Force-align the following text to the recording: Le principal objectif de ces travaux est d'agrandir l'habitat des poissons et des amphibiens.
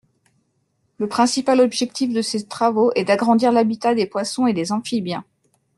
Le 0.97 1.07
principal 1.07 1.61
objectif 1.61 2.11
de 2.11 2.23
ces 2.23 2.47
travaux 2.47 2.91
est 2.95 3.03
d'agrandir 3.03 3.51
l'habitat 3.51 3.93
des 3.93 4.07
poissons 4.07 4.47
et 4.47 4.53
des 4.53 4.71
amphibiens. 4.71 5.23